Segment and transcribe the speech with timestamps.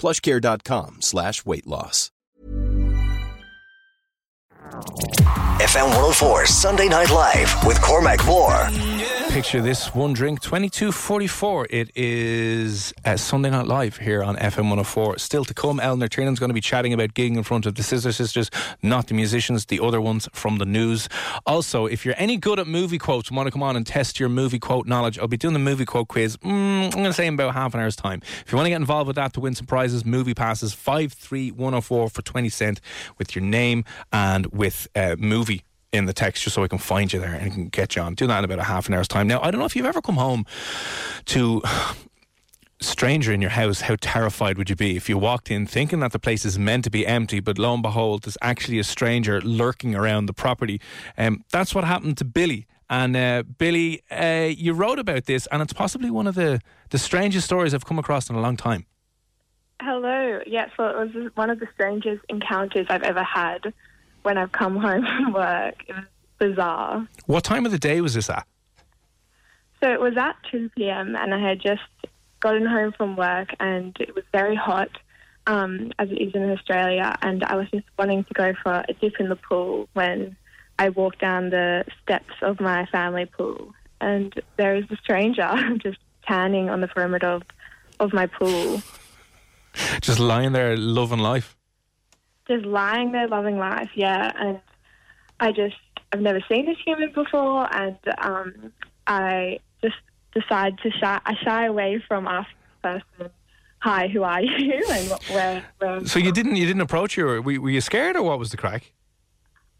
[0.00, 2.10] plushcare.com slash weight loss.
[5.60, 9.19] FM 104 Sunday Night Live with Cormac Moore.
[9.30, 11.68] Picture this one drink, 2244.
[11.70, 15.18] It is uh, Sunday Night Live here on FM 104.
[15.18, 17.84] Still to come, Eleanor Tiernan's going to be chatting about gigging in front of the
[17.84, 18.50] Scissor Sisters,
[18.82, 21.08] not the musicians, the other ones from the news.
[21.46, 24.28] Also, if you're any good at movie quotes want to come on and test your
[24.28, 27.28] movie quote knowledge, I'll be doing the movie quote quiz, mm, I'm going to say
[27.28, 28.22] in about half an hour's time.
[28.44, 32.10] If you want to get involved with that to win some prizes, movie passes, 53104
[32.10, 32.80] for 20 cent
[33.16, 35.62] with your name and with uh, movie
[35.92, 38.14] in the text just so I can find you there and can get you on.
[38.14, 39.26] Do that in about a half an hour's time.
[39.26, 40.46] Now, I don't know if you've ever come home
[41.26, 41.62] to
[42.80, 46.12] stranger in your house, how terrified would you be if you walked in thinking that
[46.12, 49.40] the place is meant to be empty, but lo and behold, there's actually a stranger
[49.40, 50.80] lurking around the property?
[51.18, 52.66] Um, that's what happened to Billy.
[52.88, 56.98] And uh, Billy, uh, you wrote about this, and it's possibly one of the, the
[56.98, 58.86] strangest stories I've come across in a long time.
[59.80, 60.40] Hello.
[60.46, 63.72] Yeah, so it was one of the strangest encounters I've ever had
[64.22, 65.74] when I've come home from work.
[65.88, 66.04] It was
[66.38, 67.06] bizarre.
[67.26, 68.46] What time of the day was this at?
[69.82, 71.16] So it was at 2 p.m.
[71.16, 71.82] and I had just
[72.40, 74.90] gotten home from work and it was very hot,
[75.46, 77.16] um, as it is in Australia.
[77.22, 80.36] And I was just wanting to go for a dip in the pool when
[80.78, 83.72] I walked down the steps of my family pool.
[84.00, 85.50] And there is a stranger
[85.82, 87.42] just tanning on the perimeter of,
[87.98, 88.82] of my pool.
[90.00, 91.56] Just lying there loving life.
[92.50, 94.32] Just lying there loving life, yeah.
[94.36, 94.60] And
[95.38, 95.76] I just,
[96.12, 98.72] I've never seen this human before, and um,
[99.06, 99.96] I just
[100.34, 103.32] decide to shy, I shy away from asking the person,
[103.78, 106.04] "Hi, who are you?" and what- where, where.
[106.06, 107.40] So you didn't you didn't approach her?
[107.40, 108.92] Were, were you scared or what was the crack?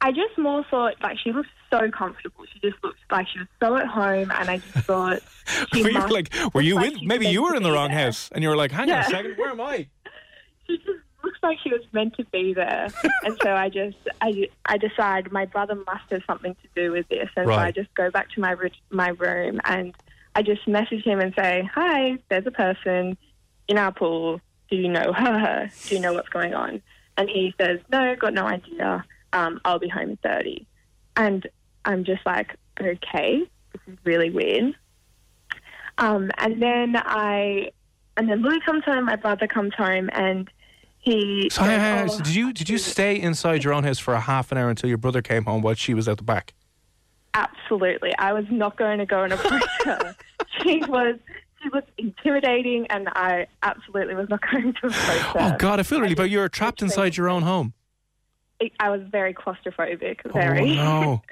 [0.00, 2.44] I just more thought like she looked so comfortable.
[2.52, 5.20] She just looked like she was so at home, and I just thought
[5.72, 8.04] were you like were you like in maybe you were in the wrong there.
[8.06, 9.88] house and you were like hang on a second where am I
[10.66, 11.03] she just
[11.44, 12.88] like he was meant to be there.
[13.22, 17.08] and so I just, I, I decide my brother must have something to do with
[17.08, 17.28] this.
[17.36, 18.56] And so I just go back to my
[18.90, 19.94] my room and
[20.34, 23.16] I just message him and say, "Hi, there's a person
[23.68, 24.40] in our pool.
[24.70, 25.70] Do you know her?
[25.86, 26.82] Do you know what's going on?"
[27.16, 29.04] And he says, "No, got no idea.
[29.32, 30.66] Um, I'll be home in 30."
[31.16, 31.46] And
[31.84, 34.74] I'm just like, "Okay, this is really weird."
[35.98, 37.70] Um, and then I,
[38.16, 39.04] and then Louis comes home.
[39.04, 40.50] My brother comes home, and
[41.04, 41.48] he.
[41.50, 44.20] so, on, says, "Oh, did you did you stay inside your own house for a
[44.20, 46.54] half an hour until your brother came home while she was out the back
[47.34, 48.16] Absolutely.
[48.16, 50.16] I was not going to go and approach her.
[50.62, 51.16] she was
[51.62, 55.40] she was intimidating and I absolutely was not going to approach her.
[55.40, 57.74] oh god I feel really bad you were trapped inside your own home
[58.80, 60.74] I was very claustrophobic, oh very.
[60.74, 61.22] no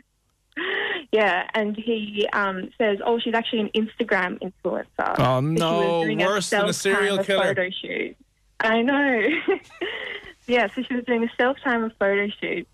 [1.12, 6.69] yeah, and he um, says, "Oh, she's actually an Instagram influencer." Oh, no, worse than
[6.69, 7.55] a serial killer.
[7.55, 8.16] Photo shoot.
[8.62, 9.28] I know.
[10.47, 12.67] yeah, so she was doing a self-timer photo shoot,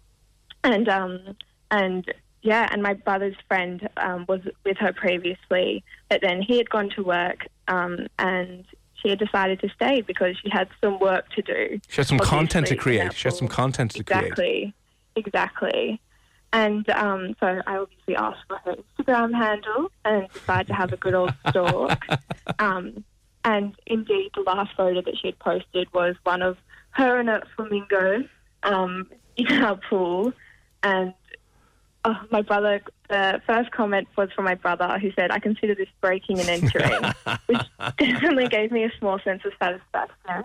[0.65, 1.37] and um,
[1.71, 2.13] and
[2.43, 6.91] yeah, and my brother's friend um, was with her previously, but then he had gone
[6.91, 11.43] to work, um, and she had decided to stay because she had some work to
[11.43, 11.81] do.
[11.89, 14.75] she had some content to create she had some content to create Exactly,
[15.17, 16.01] exactly.
[16.53, 20.97] And um, so I obviously asked for her Instagram handle and decided to have a
[20.97, 22.03] good old stalk.
[22.59, 23.05] um,
[23.45, 26.57] and indeed, the last photo that she had posted was one of
[26.91, 28.25] her and a flamingo
[28.63, 30.33] um, in our pool.
[30.83, 31.15] And
[32.05, 35.89] oh, my brother, the first comment was from my brother, who said, "I consider this
[36.01, 37.03] breaking and entering,"
[37.47, 37.63] which
[37.99, 40.45] definitely gave me a small sense of satisfaction.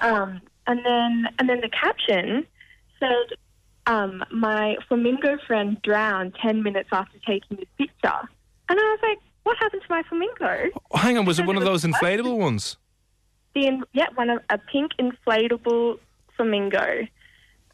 [0.00, 2.46] Um, and then, and then the caption
[2.98, 3.36] said,
[3.86, 8.28] um, "My flamingo friend drowned ten minutes after taking this picture,"
[8.68, 11.56] and I was like, "What happened to my flamingo?" Oh, hang on was it one
[11.56, 12.76] of those inflatable ones
[13.54, 15.98] The in- yeah, one of a pink inflatable
[16.36, 17.06] flamingo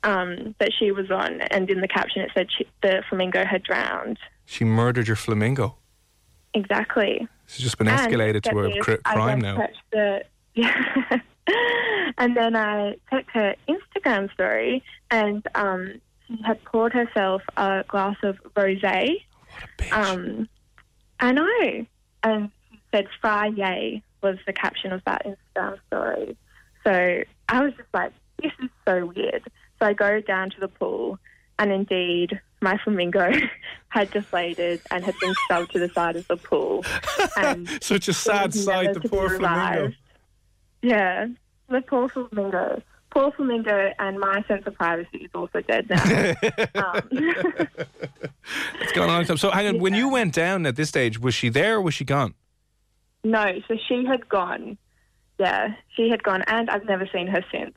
[0.02, 3.62] um, that she was on, and in the caption it said she, the flamingo had
[3.62, 4.19] drowned.
[4.46, 5.76] She murdered your flamingo.
[6.55, 7.26] Exactly.
[7.44, 9.67] It's just been escalated to a cr- crime now.
[9.93, 10.25] The,
[12.19, 18.17] and then I checked her Instagram story, and um, she had poured herself a glass
[18.22, 19.22] of rosé.
[19.78, 19.93] Bitch.
[19.93, 20.49] Um,
[21.20, 21.87] I know.
[22.22, 26.37] And she said "Fry yay" was the caption of that Instagram story.
[26.84, 28.12] So I was just like,
[28.43, 29.43] this is so weird.
[29.78, 31.19] So I go down to the pool,
[31.58, 33.32] and indeed, my flamingo
[33.88, 36.84] had deflated and had been shoved to the side of the pool.
[37.37, 39.93] And Such a sad sight, the poor flamingo.
[40.82, 41.28] Yeah,
[41.69, 42.82] the poor flamingo.
[43.10, 46.32] Poor flamingo, and my sense of privacy is also dead now.
[46.94, 47.08] um,
[48.80, 49.36] It's gone a long time.
[49.36, 51.94] So hang on, when you went down at this stage, was she there or was
[51.94, 52.34] she gone?
[53.22, 54.78] no, so she had gone.
[55.38, 57.74] Yeah, she had gone, and I've never seen her since.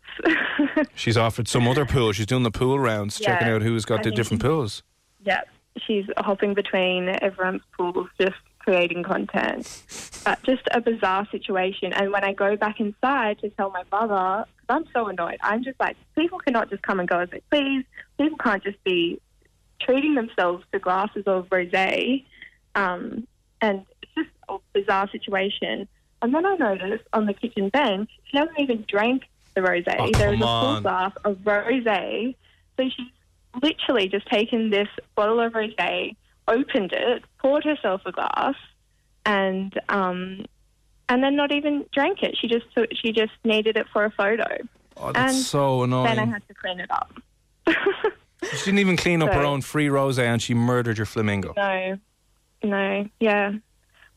[0.96, 2.12] She's offered some other pool.
[2.12, 3.28] She's doing the pool rounds, Yeah.
[3.40, 4.84] checking out who's got I the different pools.
[5.26, 5.42] yeah,
[5.86, 9.84] she's hopping between everyone's pools, just creating content.
[10.26, 11.94] But just a bizarre situation.
[11.94, 15.64] And when I go back inside to tell my mother, because I'm so annoyed, I'm
[15.64, 17.86] just like, people cannot just come and go as they please.
[18.18, 19.20] People can't just be
[19.82, 22.24] treating themselves to glasses of rosé.
[22.76, 23.28] Um,
[23.62, 25.88] and it's just a bizarre situation.
[26.22, 29.24] And then I noticed on the kitchen bench, she hasn't even drank
[29.56, 29.96] the rosé.
[30.00, 32.36] Oh, there is a full glass of rosé.
[32.78, 33.08] So she's
[33.62, 36.16] literally just taken this bottle of rosé,
[36.48, 38.56] opened it, poured herself a glass,
[39.26, 40.46] and um,
[41.10, 42.38] and then not even drank it.
[42.40, 44.46] She just took, she just needed it for a photo.
[44.98, 46.16] Oh, that's And so annoying.
[46.16, 47.12] Then I had to clean it up.
[48.52, 51.54] She didn't even clean up her own free rose and she murdered your flamingo.
[51.56, 51.98] no,
[52.62, 53.54] no, yeah.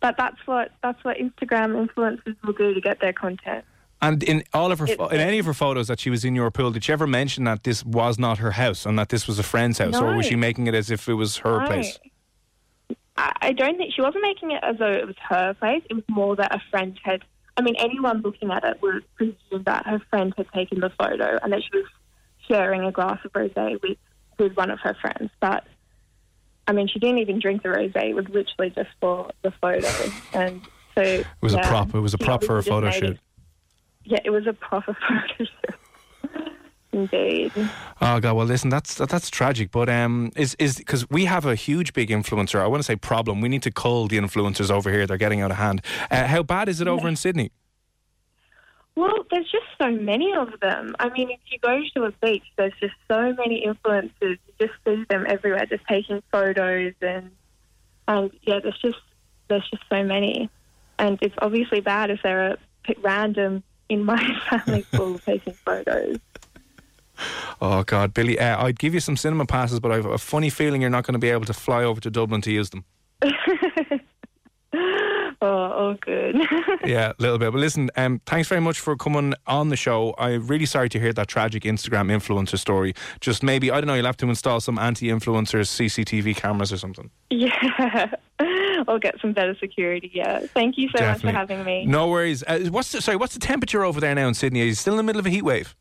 [0.01, 3.65] But that's what that's what Instagram influencers will do to get their content.
[4.03, 6.35] And in all of her, It- in any of her photos that she was in
[6.35, 9.29] your pool, did she ever mention that this was not her house and that this
[9.29, 11.67] was a friend's house, or was she making it as if it was her No.
[11.67, 11.97] place?
[13.17, 15.83] I, don't think she wasn't making it as though it was her place.
[15.89, 17.23] It was more that a friend had.
[17.57, 21.39] I mean, anyone looking at it would presume that her friend had taken the photo
[21.43, 21.87] and that she was
[22.47, 23.97] sharing a glass of rosé with
[24.39, 25.31] with one of her friends.
[25.41, 25.65] But
[26.67, 28.11] I mean, she didn't even drink the rosé.
[28.11, 29.89] It was literally just for the photo,
[30.35, 30.61] and
[30.95, 31.95] so it was a prop.
[31.95, 33.19] It was a prop for a photo shoot.
[34.05, 35.75] Yeah, it was a prop for proper photo shoot.
[36.97, 37.53] Indeed.
[38.01, 39.71] Oh god, well listen, that's that, that's tragic.
[39.71, 42.59] But um, is is because we have a huge big influencer.
[42.59, 43.43] I want to say problem.
[43.43, 45.07] We need to cull the influencers over here.
[45.07, 45.83] They're getting out of hand.
[46.11, 47.53] Uh, how bad is it over in Sydney?
[48.95, 50.97] Well, there's just so many of them.
[50.99, 54.39] I mean, if you go to a beach, there's just so many influencers.
[54.47, 57.31] You just see them everywhere, just taking photos, and
[58.09, 58.97] and yeah, there's just
[59.49, 60.49] there's just so many,
[60.99, 64.19] and it's obviously bad if there are p- random in my
[64.49, 66.17] family pool taking photos.
[67.61, 70.51] Oh god, Billy, uh, I'd give you some cinema passes, but I have a funny
[70.51, 72.85] feeling you're not going to be able to fly over to Dublin to use them.
[75.41, 76.37] oh, oh, good.
[76.85, 77.53] yeah, a little bit.
[77.53, 80.15] But listen, um, thanks very much for coming on the show.
[80.19, 82.95] I'm really sorry to hear that tragic Instagram influencer story.
[83.21, 86.77] Just maybe, I don't know, you'll have to install some anti influencers CCTV cameras or
[86.77, 87.11] something.
[87.31, 88.13] yeah,
[88.89, 90.11] I'll get some better security.
[90.13, 91.87] Yeah, thank you so much for having me.
[91.87, 92.45] No worries.
[92.47, 94.63] Uh, what's the, sorry, what's the temperature over there now in Sydney?
[94.63, 95.75] Are you still in the middle of a heat wave?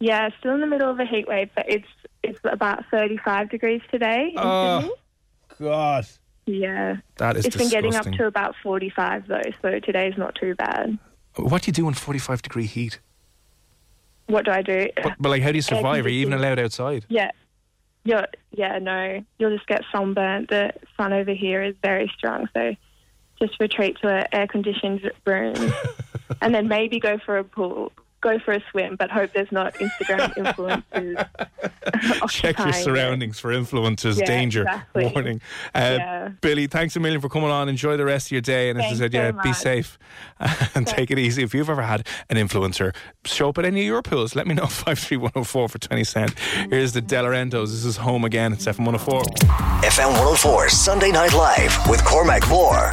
[0.00, 1.86] Yeah, still in the middle of a heat wave, but it's
[2.22, 4.30] it's about 35 degrees today.
[4.32, 4.80] In Oh.
[4.80, 4.94] Sydney.
[5.68, 6.06] God.
[6.46, 6.96] Yeah.
[7.18, 10.98] That is It's been getting up to about 45 though, so today's not too bad.
[11.36, 12.98] What do you do in 45 degree heat?
[14.26, 14.88] What do I do?
[15.02, 16.06] But, but like, how do you survive?
[16.06, 17.04] Are you even allowed outside?
[17.08, 17.30] Yeah.
[18.04, 19.22] You're, yeah, no.
[19.38, 20.48] You'll just get sunburnt.
[20.48, 22.74] The sun over here is very strong, so
[23.40, 25.54] just retreat to an air conditioned room
[26.40, 27.92] and then maybe go for a pool.
[28.22, 30.34] Go for a swim, but hope there's not Instagram
[30.92, 32.28] influencers.
[32.30, 35.06] Check your surroundings for influencers, Yeah, danger, exactly.
[35.06, 35.40] warning.
[35.74, 36.28] Uh, Yeah.
[36.42, 37.68] Billy, thanks a million for coming on.
[37.68, 38.68] Enjoy the rest of your day.
[38.70, 39.98] And as I Thanks said, so yeah, be safe
[40.74, 41.42] and take it easy.
[41.42, 44.54] If you've ever had an influencer show up at any of your pools, let me
[44.54, 44.66] know.
[44.66, 46.38] 53104 for 20 cent.
[46.68, 47.68] Here's the Delorentos.
[47.68, 48.52] This is home again.
[48.52, 49.22] It's FM one hundred four.
[49.82, 52.92] FM 104 Sunday Night Live with Cormac Moore.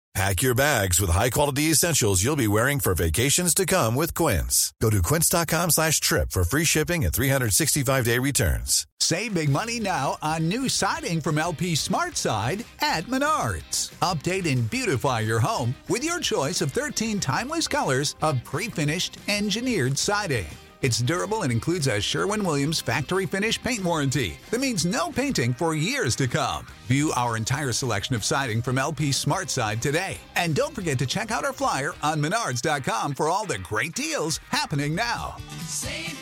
[0.13, 4.73] Pack your bags with high-quality essentials you'll be wearing for vacations to come with Quince.
[4.81, 8.87] Go to quince.com slash trip for free shipping and 365-day returns.
[8.99, 13.91] Save big money now on new siding from LP Smart Side at Menards.
[14.01, 19.97] Update and beautify your home with your choice of 13 timeless colors of pre-finished engineered
[19.97, 20.45] siding.
[20.81, 25.75] It's durable and includes a Sherwin-Williams factory finish paint warranty that means no painting for
[25.75, 26.65] years to come.
[26.87, 30.17] View our entire selection of siding from LP Smart Side today.
[30.35, 34.39] And don't forget to check out our flyer on menards.com for all the great deals
[34.49, 35.37] happening now.
[35.67, 36.17] Save